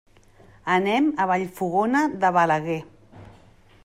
[0.75, 2.81] Anem a Vallfogona de Balaguer.